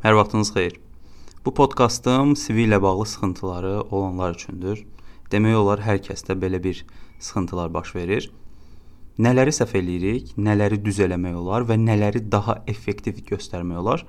Hər 0.00 0.14
vaxtınız 0.16 0.48
xeyir. 0.54 0.76
Bu 1.44 1.52
podkastım 1.52 2.30
CV 2.34 2.62
ilə 2.64 2.78
bağlı 2.82 3.04
sıxıntıları 3.06 3.72
olanlar 3.82 4.32
üçündür. 4.32 4.78
Demək 5.28 5.58
olar 5.60 5.82
hər 5.84 5.98
kəsdə 6.06 6.38
belə 6.40 6.56
bir 6.64 6.80
sıxıntılar 7.18 7.68
baş 7.74 7.92
verir. 7.94 8.30
Nələri 9.20 9.52
səhv 9.52 9.76
eləyirik, 9.82 10.32
nələri 10.40 10.78
düz 10.86 11.02
eləmək 11.04 11.36
olar 11.42 11.68
və 11.68 11.76
nələri 11.76 12.24
daha 12.32 12.62
effektiv 12.66 13.20
göstərmək 13.28 13.82
olar? 13.82 14.06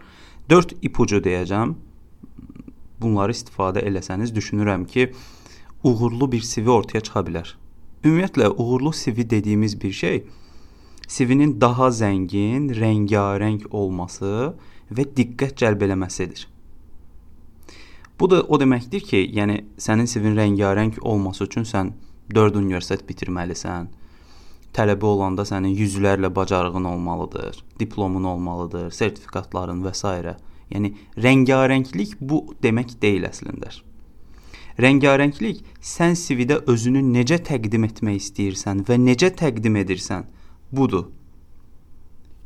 4 0.49 0.77
ipucu 0.81 1.19
deyəcəm. 1.27 1.75
Bunları 3.03 3.35
istifadə 3.35 3.83
eləsəniz 3.83 4.31
düşünürəm 4.31 4.87
ki, 4.87 5.09
uğurlu 5.83 6.31
bir 6.31 6.47
CV 6.53 6.71
ortaya 6.71 7.03
çıxa 7.03 7.27
bilər. 7.27 7.55
Ümumiyyətlə 8.05 8.53
uğurlu 8.55 8.95
CV 8.95 9.27
dediyimiz 9.35 9.81
bir 9.81 9.91
şey 9.91 10.23
CV-nin 11.11 11.57
daha 11.61 11.89
zəngin, 11.91 12.69
rəngarəng 12.71 13.65
olması 13.75 14.53
və 14.91 15.07
diqqət 15.17 15.57
cəlb 15.63 15.85
eləməsidir. 15.87 16.47
Bu 18.19 18.29
da 18.29 18.41
o 18.43 18.59
deməkdir 18.61 19.01
ki, 19.01 19.23
yəni 19.33 19.57
sənin 19.81 20.05
CV-nin 20.05 20.37
rəngarəng 20.37 20.99
olması 21.01 21.47
üçün 21.47 21.65
sən 21.65 21.93
4 22.35 22.59
universitet 22.59 23.01
bitirməlisən. 23.07 23.87
Tələbə 24.77 25.07
olanda 25.09 25.43
sənin 25.47 25.73
yüzlərlə 25.75 26.29
bacarığın 26.35 26.85
olmalıdır, 26.91 27.63
diplomun 27.79 28.23
olmalıdır, 28.23 28.91
sertifikatların 28.91 29.81
və 29.83 29.93
s. 29.97 30.35
Yəni 30.71 30.93
rəngarənglik 31.17 32.19
bu 32.21 32.43
demək 32.63 32.93
deyil 33.01 33.25
əslində. 33.27 33.73
Rəngarənglik 34.79 35.65
sən 35.83 36.13
CV-də 36.15 36.61
özünü 36.71 37.01
necə 37.03 37.41
təqdim 37.49 37.89
etmək 37.89 38.21
istəyirsən 38.21 38.85
və 38.87 38.95
necə 39.01 39.33
təqdim 39.41 39.81
edirsən, 39.81 40.29
budur. 40.71 41.09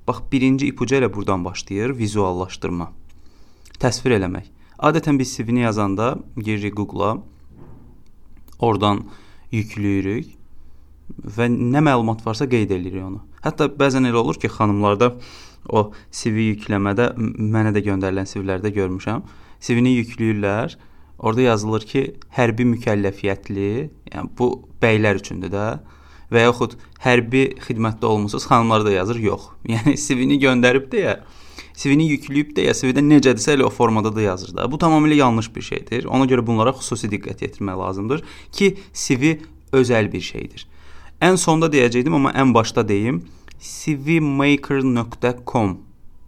Bax, 0.07 0.21
birinci 0.31 0.67
ipucu 0.69 0.95
elə 0.99 1.09
burdan 1.13 1.45
başlayır, 1.45 1.95
vizuallaşdırma. 1.97 2.91
Təsvir 3.81 4.19
eləmək. 4.19 4.51
Adətən 4.77 5.17
biz 5.17 5.31
CV-ni 5.33 5.63
yazanda 5.63 6.11
giririk 6.37 6.75
Google-a, 6.77 7.15
oradan 8.59 9.01
yükləyirik 9.55 10.35
və 11.37 11.47
nə 11.49 11.81
məlumat 11.85 12.21
varsa 12.25 12.45
qeyd 12.49 12.75
eləyirik 12.75 13.01
onu. 13.07 13.23
Hətta 13.45 13.69
bəzən 13.79 14.05
elə 14.09 14.21
olur 14.21 14.37
ki, 14.41 14.51
xanımlarda 14.51 15.11
o 15.73 15.87
CV 16.13 16.51
yükləmədə 16.51 17.11
mənə 17.17 17.73
də 17.73 17.81
göndərilən 17.89 18.29
CV-lərdə 18.29 18.73
görmüşəm. 18.77 19.25
CV-ni 19.59 19.97
yükləyirlər. 20.03 20.77
Orada 21.17 21.41
yazılır 21.41 21.85
ki, 21.89 22.01
hərbi 22.37 22.65
mükəlləfiyyətli, 22.75 23.69
yəni 24.13 24.31
bu 24.37 24.49
bəylər 24.83 25.21
üçündür 25.21 25.53
də 25.53 25.67
və 26.31 26.45
yaxud 26.47 26.75
hərbi 27.03 27.47
xidmətdə 27.65 28.05
olmusunuz, 28.09 28.45
xanımlar 28.49 28.85
da 28.85 28.91
yazır, 28.95 29.19
yox. 29.21 29.49
Yəni 29.73 29.95
CV-ni 29.99 30.39
göndərib 30.41 30.91
deyə 30.91 31.19
CV-ni 31.75 32.07
yükləyib 32.13 32.53
deyə 32.55 32.73
CV-də 32.77 33.03
necədirsə 33.03 33.53
elə 33.57 33.65
o 33.67 33.71
formada 33.73 34.11
da 34.15 34.21
yazır 34.23 34.55
da. 34.55 34.71
Bu 34.71 34.77
tamamilə 34.79 35.15
yanlış 35.19 35.49
bir 35.55 35.61
şeydir. 35.61 36.05
Ona 36.05 36.25
görə 36.29 36.45
bunlara 36.47 36.71
xüsusi 36.75 37.09
diqqət 37.11 37.43
yetirmək 37.43 37.77
lazımdır 37.81 38.23
ki, 38.55 38.77
CV 38.93 39.23
özəl 39.75 40.11
bir 40.11 40.23
şeydir. 40.23 40.67
Ən 41.23 41.35
sonda 41.39 41.67
deyəcəydim, 41.71 42.15
amma 42.15 42.31
ən 42.31 42.53
başda 42.55 42.87
deyim. 42.87 43.23
cvmaker.com 43.65 44.97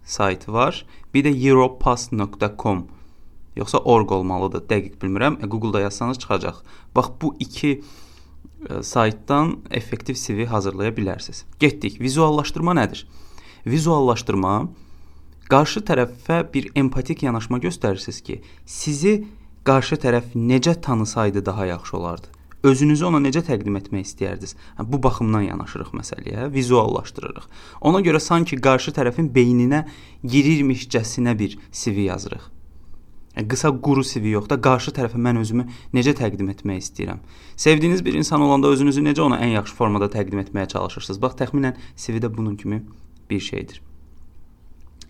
saytı 0.05 0.53
var. 0.53 0.85
Bir 1.13 1.25
də 1.25 1.31
europass.com 1.49 2.87
yoxsa 3.55 3.77
org 3.77 4.11
olmalıdır. 4.11 4.61
Dəqiq 4.69 4.99
bilmirəm. 5.01 5.43
E, 5.43 5.47
Google-da 5.47 5.81
yazsanız 5.81 6.19
çıxacaq. 6.19 6.55
Bax 6.95 7.05
bu 7.21 7.35
iki 7.39 7.81
saytdan 8.81 9.57
effektiv 9.71 10.15
CV 10.15 10.45
hazırlaya 10.45 10.91
bilərsiniz. 10.91 11.45
Getdik. 11.59 12.01
Vizuallaşdırma 12.01 12.73
nədir? 12.77 13.05
Vizuallaşdırma 13.65 14.69
qarşı 15.49 15.83
tərəfə 15.87 16.41
bir 16.53 16.71
empatik 16.75 17.23
yanaşma 17.23 17.59
göstərirsiniz 17.63 18.21
ki, 18.23 18.41
sizi 18.65 19.13
qarşı 19.67 19.99
tərəf 20.03 20.35
necə 20.35 20.75
tanısaydı 20.81 21.45
daha 21.45 21.65
yaxşı 21.65 21.97
olardı. 21.97 22.27
Özünüzü 22.63 23.05
ona 23.05 23.21
necə 23.21 23.43
təqdim 23.45 23.77
etmək 23.79 24.07
istəyərdiniz? 24.09 24.55
Hə, 24.79 24.83
bu 24.91 24.99
baxımdan 25.03 25.45
yanaşırıq 25.45 25.93
məsələyə, 25.93 26.49
vizuallaşdırırıq. 26.53 27.45
Ona 27.85 28.01
görə 28.03 28.19
sanki 28.19 28.57
qarşı 28.57 28.95
tərəfin 28.97 29.29
beyninə 29.35 29.85
girirmişcəsinə 30.25 31.37
bir 31.39 31.59
CV 31.71 32.09
yazırıq. 32.09 32.56
Yəni 33.37 33.47
qısa 33.53 33.69
quru 33.85 34.01
CV 34.01 34.31
yox 34.33 34.47
da 34.49 34.55
qarşı 34.57 34.91
tərəfə 34.97 35.19
mən 35.21 35.37
özümü 35.37 35.67
necə 35.93 36.15
təqdim 36.17 36.47
etmək 36.49 36.79
istəyirəm. 36.81 37.19
Sevdiyiniz 37.55 38.01
bir 38.05 38.15
insan 38.17 38.41
olanda 38.41 38.71
özünüzü 38.73 39.03
necə 39.05 39.21
ona 39.21 39.37
ən 39.45 39.51
yaxşı 39.53 39.75
formada 39.77 40.07
təqdim 40.09 40.41
etməyə 40.41 40.67
çalışırsınız. 40.71 41.21
Bax 41.21 41.37
təxminən 41.37 41.77
CV-də 41.93 42.31
bunun 42.37 42.55
kimi 42.55 42.81
bir 43.29 43.39
şeydir. 43.39 43.81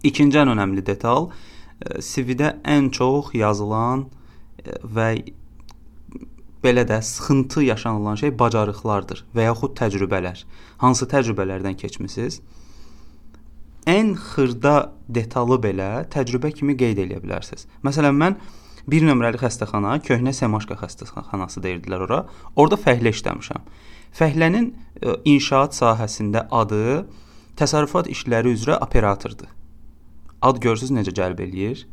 İkinci 0.03 0.37
ən 0.43 0.51
önəmli 0.51 0.83
detal 0.85 1.29
e, 1.29 2.01
CV-də 2.03 2.57
ən 2.67 2.91
çox 2.91 3.31
yazılan 3.33 4.09
e, 4.59 4.75
və 4.83 5.07
belə 6.63 6.83
də 6.89 6.99
sıxıntı 7.01 7.63
yaşanılan 7.63 8.19
şey 8.19 8.35
bacarıqlardır 8.39 9.23
və 9.35 9.47
yaxud 9.47 9.77
təcrübələr. 9.79 10.43
Hansı 10.83 11.07
təcrübələrdən 11.15 11.79
keçmisiniz? 11.79 12.41
Ən 13.87 14.13
xırda 14.19 14.91
detalı 15.07 15.57
belə 15.63 15.89
təcrübə 16.11 16.51
kimi 16.55 16.75
qeyd 16.79 16.99
edə 17.05 17.21
bilərsiniz. 17.23 17.65
Məsələn, 17.87 18.17
mən 18.19 18.35
bir 18.91 19.05
nömrəli 19.07 19.39
xəstəxana, 19.39 19.97
köhnə 20.03 20.33
Semaşka 20.35 20.77
xəstəxanası 20.81 21.63
deyirdilər 21.63 22.03
ora. 22.07 22.23
Orda 22.59 22.79
fəhlə 22.79 23.13
işləmişəm. 23.15 23.63
Fəhlənin 24.17 24.71
e, 24.73 25.15
inşaat 25.31 25.75
sahəsində 25.77 26.47
adı 26.51 27.05
təsərrüfat 27.59 28.11
işləri 28.11 28.53
üzrə 28.57 28.77
operatordur. 28.83 29.49
Ad 30.43 30.59
görsüz 30.63 30.91
necə 30.93 31.15
cəlb 31.15 31.39
eləyir? 31.47 31.87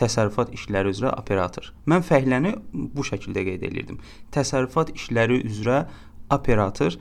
Təsərrüfat 0.00 0.52
işləri 0.56 0.92
üzrə 0.92 1.12
operator. 1.16 1.72
Mən 1.88 2.04
fəhləni 2.06 2.54
bu 2.72 3.04
şəkildə 3.08 3.44
qeyd 3.48 3.66
edirdim. 3.68 4.00
Təsərrüfat 4.32 4.94
işləri 4.96 5.42
üzrə 5.48 5.84
operator 6.32 6.96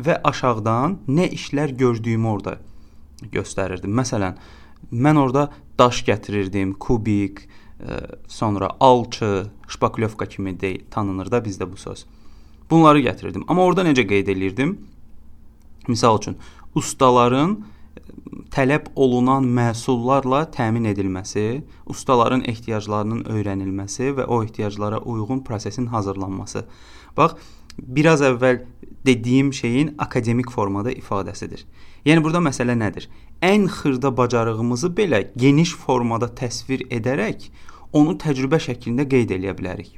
və 0.00 0.16
aşağıdan 0.24 1.00
nə 1.08 1.28
işlər 1.36 1.74
gördüyümü 1.76 2.28
orada 2.28 2.56
göstərirdim. 3.32 3.92
Məsələn, 3.96 4.38
mən 4.92 5.18
orada 5.20 5.48
daş 5.78 6.04
gətirirdim, 6.08 6.74
kubik, 6.80 7.44
ə, 7.44 7.48
e, 7.80 8.00
sonra 8.28 8.70
alçı, 8.80 9.50
şpaklevka 9.68 10.26
kimi 10.26 10.54
deyil, 10.60 10.84
tanınır 10.90 11.30
da 11.30 11.42
bizdə 11.44 11.68
bu 11.70 11.76
söz. 11.76 12.06
Bunları 12.70 13.02
gətirirdim. 13.02 13.44
Amma 13.48 13.64
orada 13.64 13.84
necə 13.86 14.06
qeyd 14.08 14.28
elirdim? 14.28 14.78
Məsəl 15.88 16.18
üçün, 16.20 16.36
ustaların 16.74 17.56
e, 17.58 18.02
tələb 18.54 18.92
olunan 18.96 19.46
məhsullarla 19.46 20.44
təmin 20.54 20.88
edilməsi, 20.92 21.62
ustaların 21.86 22.44
ehtiyaclarının 22.50 23.24
öyrənilməsi 23.30 24.14
və 24.18 24.26
o 24.26 24.42
ehtiyaclara 24.44 25.00
uyğun 25.00 25.44
prosesin 25.44 25.86
hazırlanması. 25.86 26.66
Bax, 27.16 27.34
biraz 27.78 28.22
əvvəl 28.22 28.64
dediyim 29.06 29.52
şeyin 29.52 29.94
akademik 29.98 30.50
formada 30.50 30.92
ifadəsidir. 30.92 31.64
Yəni 32.08 32.24
burada 32.24 32.40
məsələ 32.44 32.76
nədir? 32.80 33.08
Ən 33.44 33.66
xırda 33.68 34.10
bacarığımızı 34.16 34.92
belə 34.96 35.24
geniş 35.36 35.74
formada 35.76 36.30
təsvir 36.40 36.86
edərək 36.88 37.50
onu 37.92 38.16
təcrübə 38.20 38.60
şəklində 38.62 39.04
qeyd 39.10 39.34
eləyə 39.36 39.56
bilərik. 39.58 39.96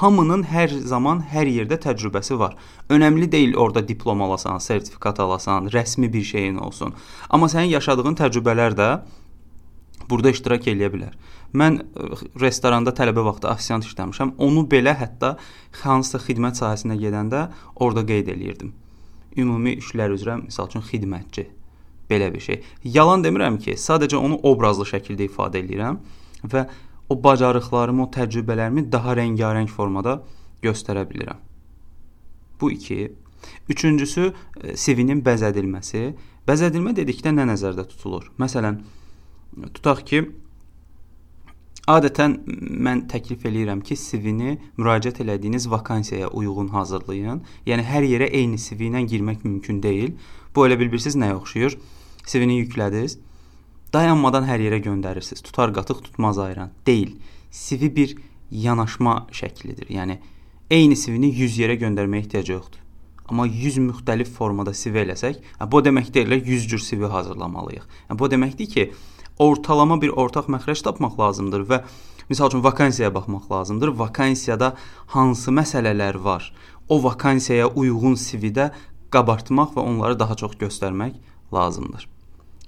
Hamının 0.00 0.42
hər 0.44 0.72
zaman 0.84 1.22
hər 1.32 1.48
yerdə 1.48 1.78
təcrübəsi 1.80 2.36
var. 2.38 2.56
Önəmli 2.92 3.30
deyil 3.32 3.54
orada 3.56 3.80
diplom 3.88 4.22
alasan, 4.22 4.60
sertifikat 4.60 5.20
alasan, 5.20 5.70
rəsmi 5.72 6.12
bir 6.12 6.24
şeyin 6.24 6.56
olsun. 6.56 6.92
Amma 7.30 7.48
sənin 7.48 7.72
yaşadığın 7.72 8.18
təcrübələr 8.20 8.76
də 8.76 8.88
burada 10.10 10.32
iştirak 10.32 10.68
eləyə 10.68 10.92
bilər. 10.92 11.16
Mən 11.56 11.80
restoranda 12.40 12.92
tələbə 12.92 13.24
vaxtı 13.24 13.48
ofisiant 13.48 13.88
işləmişəm. 13.88 14.34
Onu 14.38 14.66
belə 14.68 14.92
hətta 14.96 15.36
hansısa 15.82 16.20
xidmət 16.26 16.60
sahəsinə 16.60 16.98
gedəndə 17.00 17.48
orada 17.76 18.04
qeyd 18.06 18.28
eləyirdim. 18.34 18.74
Ümumi 19.38 19.78
işlər 19.82 20.12
üzrə, 20.14 20.38
məsəl 20.46 20.70
üçün 20.70 20.84
xidmətçi 20.88 21.46
belə 22.10 22.32
bir 22.34 22.40
şey. 22.40 22.62
Yalan 22.84 23.24
demirəm 23.24 23.58
ki, 23.62 23.76
sadəcə 23.76 24.16
onu 24.16 24.40
obrazlı 24.48 24.86
şəkildə 24.88 25.28
ifadə 25.28 25.60
eləyirəm 25.62 25.98
və 26.52 26.64
o 27.08 27.16
bacarıqlarımı, 27.24 28.04
o 28.04 28.10
təcrübələrimi 28.14 28.86
daha 28.92 29.16
rəngarəng 29.18 29.68
formada 29.72 30.18
göstərə 30.64 31.04
bilirəm. 31.08 31.40
Bu 32.60 32.70
2. 32.72 33.12
Üçüncüsü 33.68 34.24
e, 34.28 34.74
CV-nin 34.74 35.22
bəzədilməsi. 35.24 36.02
Bəzədilmə 36.48 36.94
dedikdə 36.96 37.32
nə 37.32 37.46
nəzərdə 37.52 37.84
tutulur? 37.92 38.30
Məsələn, 38.40 38.80
tutaq 39.76 40.02
ki, 40.08 40.24
Adətən 41.88 42.34
mən 42.84 43.06
təklif 43.08 43.46
eləyirəm 43.48 43.80
ki, 43.80 43.96
CV-ni 43.96 44.58
müraciət 44.76 45.22
elədiyiniz 45.24 45.70
vakansiyaya 45.72 46.28
uyğun 46.36 46.68
hazırlayın. 46.74 47.40
Yəni 47.64 47.86
hər 47.88 48.04
yerə 48.04 48.28
eyni 48.28 48.58
CV 48.60 48.90
ilə 48.90 49.00
girmək 49.08 49.46
mümkün 49.46 49.80
deyil. 49.82 50.12
Bu 50.54 50.66
elə 50.68 50.76
bilbirsiniz 50.80 51.16
nəyə 51.16 51.38
oxşuyur? 51.38 51.78
CV-ni 52.28 52.58
yüklədiniz, 52.58 53.16
dayanmadan 53.94 54.44
hər 54.44 54.60
yerə 54.66 54.82
göndərirsiniz. 54.84 55.40
Tutar 55.48 55.72
qatıq 55.72 56.04
tutmaz 56.10 56.38
ayıran. 56.44 56.76
Deyil. 56.86 57.16
CV 57.50 57.94
bir 57.96 58.16
yanaşma 58.50 59.26
şəklidir. 59.32 59.88
Yəni 59.88 60.18
eyni 60.70 60.96
CV-ni 60.96 61.32
100 61.32 61.60
yerə 61.62 61.80
göndərməyə 61.80 62.26
ehtiyac 62.26 62.52
yoxdur. 62.52 62.84
Amma 63.28 63.46
100 63.46 63.80
müxtəlif 63.84 64.28
formada 64.32 64.72
CV 64.76 65.06
eləsək, 65.06 65.40
bu 65.72 65.80
deməkdir 65.84 66.28
ki, 66.28 66.50
100 66.52 66.68
cür 66.68 66.84
CV 66.84 67.08
hazırlamalıyıq. 67.12 67.88
Bu 68.12 68.28
deməkdir 68.28 68.68
ki, 68.72 68.90
ortalama 69.38 70.00
bir 70.02 70.14
ortaq 70.16 70.50
məxrəc 70.52 70.82
tapmaq 70.86 71.18
lazımdır 71.18 71.64
və 71.70 71.80
misal 72.28 72.50
üçün 72.50 72.64
vakansiyaya 72.64 73.14
baxmaq 73.14 73.50
lazımdır. 73.52 73.94
Vakansiyada 73.98 74.74
hansı 75.06 75.50
məsələlər 75.50 76.22
var? 76.24 76.52
O 76.88 77.02
vakansiyaya 77.04 77.68
uyğun 77.68 78.14
CV-də 78.14 78.70
qabartmaq 79.10 79.74
və 79.76 79.80
onları 79.80 80.18
daha 80.20 80.34
çox 80.34 80.56
göstərmək 80.60 81.16
lazımdır. 81.52 82.08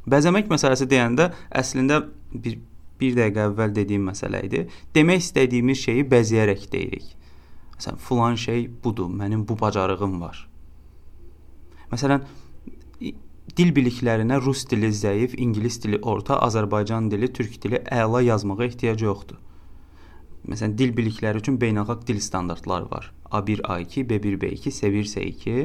Bəzəmək 0.08 0.48
məsələsi 0.48 0.88
deyəndə 0.88 1.30
əslində 1.52 2.04
bir 2.32 2.58
1 3.00 3.16
dəqiqə 3.16 3.46
əvvəl 3.48 3.74
dediyim 3.74 4.04
məsələ 4.10 4.42
idi. 4.44 4.66
Demək 4.94 5.24
istədiyimiz 5.24 5.80
şeyi 5.86 6.04
bəzəyərək 6.08 6.66
deyirik. 6.72 7.06
Məsələn, 7.76 8.00
filan 8.04 8.36
şey 8.36 8.66
budur, 8.84 9.08
mənim 9.08 9.46
bu 9.48 9.56
bacarığım 9.60 10.20
var. 10.20 10.42
Məsələn, 11.92 12.26
dil 13.56 13.70
biliklərinə 13.76 14.40
rus 14.42 14.64
dili 14.70 14.90
zəif, 14.94 15.36
ingilis 15.38 15.78
dili 15.82 16.00
orta, 16.02 16.38
Azərbaycan 16.46 17.08
dili, 17.12 17.28
türk 17.28 17.56
dili 17.62 17.80
əla 17.90 18.22
yazmağa 18.26 18.66
ehtiyac 18.66 19.02
yoxdur. 19.04 19.38
Məsələn, 20.48 20.76
dil 20.76 20.92
bilikləri 20.96 21.42
üçün 21.42 21.58
beynəlxalq 21.60 22.06
dil 22.08 22.20
standartları 22.24 22.88
var. 22.90 23.10
A1, 23.30 23.62
A2, 23.62 24.04
B1, 24.08 24.38
B2, 24.40 24.72
S1, 24.72 25.10
S2 25.14 25.56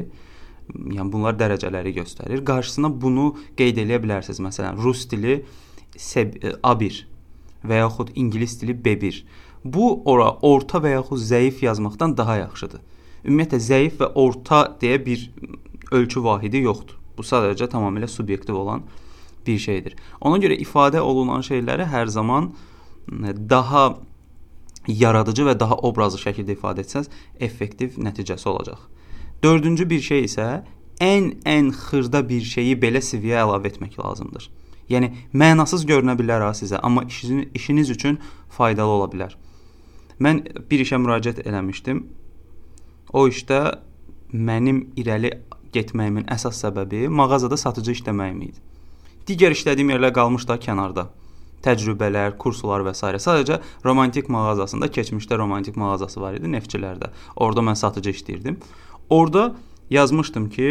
yəni 0.74 1.10
bunlar 1.12 1.36
dərəcələri 1.38 1.94
göstərir. 1.96 2.42
Qarşısına 2.46 2.90
bunu 3.02 3.30
qeyd 3.58 3.78
eləyə 3.82 4.00
bilərsiniz. 4.02 4.42
Məsələn, 4.42 4.80
rus 4.82 5.06
dili 5.10 5.38
A1 5.96 7.02
və 7.66 7.80
yaxud 7.82 8.12
ingilis 8.14 8.58
dili 8.60 8.74
B1. 8.74 9.22
Bu 9.64 10.02
ora 10.10 10.30
orta 10.46 10.78
və 10.82 10.96
yaxud 10.96 11.22
zəif 11.22 11.62
yazmaqdan 11.64 12.16
daha 12.18 12.38
yaxşıdır. 12.44 12.82
Ümumiyyətlə 13.26 13.62
zəif 13.62 13.98
və 14.02 14.12
orta 14.14 14.60
deyə 14.80 15.00
bir 15.06 15.30
ölçü 15.92 16.22
vahidi 16.22 16.62
yoxdur. 16.66 16.98
Bu 17.16 17.24
sadəcə 17.24 17.68
tamamilə 17.72 18.08
subyektiv 18.08 18.54
olan 18.54 18.84
bir 19.46 19.58
şeydir. 19.58 19.96
Ona 20.20 20.40
görə 20.42 20.58
ifadə 20.60 21.00
olunan 21.00 21.44
şeyləri 21.46 21.86
hər 21.92 22.06
zaman 22.12 22.52
daha 23.50 23.96
yaradıcı 24.88 25.46
və 25.46 25.54
daha 25.60 25.78
obrazlı 25.86 26.20
şəkildə 26.22 26.56
ifadə 26.56 26.84
etsəz, 26.84 27.08
effektiv 27.40 27.98
nəticəsi 28.02 28.48
olacaq. 28.48 28.78
Dördüncü 29.42 29.88
bir 29.90 30.00
şey 30.00 30.26
isə 30.26 30.46
ən 31.02 31.32
ən 31.44 31.72
xırda 31.74 32.22
bir 32.28 32.42
şeyi 32.42 32.76
belə 32.80 33.02
CV-yə 33.04 33.42
əlavə 33.44 33.72
etmək 33.72 33.98
lazımdır. 34.00 34.50
Yəni 34.90 35.10
mənasız 35.34 35.82
görünə 35.86 36.14
bilər 36.18 36.44
ha 36.46 36.52
sizə, 36.54 36.78
amma 36.82 37.02
işiniz 37.04 37.48
işiniz 37.54 37.90
üçün 37.90 38.18
faydalı 38.48 38.98
ola 38.98 39.10
bilər. 39.10 39.34
Mən 40.22 40.44
bir 40.70 40.84
işə 40.84 41.00
müraciət 41.02 41.42
eləmişdim. 41.46 42.04
O 43.12 43.26
işdə 43.28 43.60
mənim 44.32 44.86
irəli 44.96 45.32
getməyimin 45.74 46.26
əsas 46.32 46.58
səbəbi 46.64 47.06
mağazada 47.08 47.56
satıcı 47.60 47.94
işləməyim 47.96 48.42
idi. 48.48 48.60
Digər 49.26 49.54
işlədiyim 49.56 49.94
yerlər 49.94 50.12
qalmış 50.14 50.46
da 50.48 50.58
kənarda. 50.62 51.08
Təcrübələr, 51.66 52.36
kurslar 52.38 52.84
və 52.86 52.92
s. 52.94 53.08
Sadəcə 53.24 53.58
romantik 53.84 54.28
mağazasında 54.30 54.86
keçmişdə 54.86 55.38
romantik 55.38 55.76
mağazası 55.76 56.20
var 56.20 56.36
idi 56.38 56.50
Neftçilərdə. 56.52 57.10
Orda 57.36 57.64
mən 57.66 57.74
satıcı 57.74 58.12
işləyirdim. 58.14 58.60
Orda 59.10 59.54
yazmışdım 59.90 60.48
ki, 60.50 60.68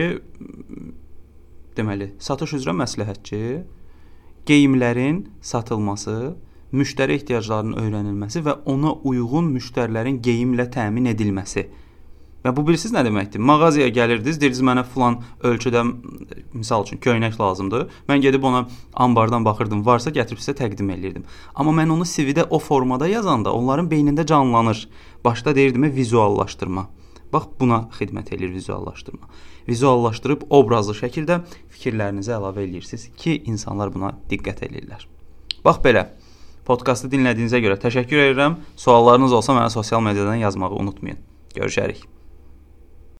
deməli, 1.75 2.13
satış 2.19 2.55
üzrə 2.59 2.75
məsləhətçi 2.79 3.41
geyimlərin 4.47 5.25
satılması, 5.41 6.35
müştəri 6.75 7.15
ehtiyaclarının 7.19 7.79
öyrənilməsi 7.81 8.43
və 8.45 8.59
ona 8.69 8.93
uyğun 9.07 9.47
müştərilərin 9.55 10.21
geyimlə 10.23 10.67
təmin 10.71 11.09
edilməsi. 11.11 11.65
Və 12.45 12.51
bu 12.53 12.61
bilirsiniz 12.67 12.93
nə 12.93 13.01
deməkdir? 13.07 13.41
Mağazaya 13.41 13.87
gəlirdiniz, 13.89 14.37
deyirdiniz 14.37 14.61
mənə 14.67 14.83
filan 14.85 15.15
ölçüdə 15.49 15.81
misal 16.53 16.85
üçün 16.85 16.99
köynək 17.01 17.39
lazımdır. 17.39 17.87
Mən 18.05 18.21
gedib 18.21 18.45
ona 18.45 18.67
anbardan 18.93 19.47
baxırdım, 19.47 19.81
varsa 19.87 20.13
gətirib 20.13 20.43
sizə 20.43 20.53
təqdim 20.59 20.91
eləyirdim. 20.93 21.25
Amma 21.55 21.73
mən 21.79 21.95
onu 21.95 22.05
CV-də 22.05 22.45
o 22.53 22.59
formada 22.61 23.09
yazanda 23.09 23.53
onların 23.53 23.89
beynində 23.89 24.27
canlanır. 24.29 24.85
Başda 25.25 25.55
deyirdim 25.55 25.89
vizuallaşdırma. 25.97 26.85
Bax 27.33 27.49
buna 27.59 27.87
xidmət 27.97 28.29
eləyir 28.37 28.53
vizuallaşdırma. 28.53 29.25
Vizuallaşdırıb 29.67 30.45
obrazlı 30.53 30.93
şəkildə 31.01 31.41
fikirlərinizi 31.73 32.35
əlavə 32.37 32.61
eləyirsiniz 32.67 33.09
ki, 33.17 33.39
insanlar 33.49 33.89
buna 33.93 34.13
diqqət 34.29 34.67
eləyirlər. 34.69 35.09
Bax 35.65 35.81
belə. 35.81 36.11
Podkastı 36.65 37.09
dinlədiyinizə 37.09 37.61
görə 37.65 37.81
təşəkkür 37.81 38.29
edirəm. 38.29 38.59
Suallarınız 38.77 39.33
olsa 39.33 39.57
mənə 39.57 39.73
sosial 39.73 40.05
mediadan 40.05 40.45
yazmağı 40.45 40.77
unutmayın. 40.77 41.17
Görüşərik. 41.57 42.14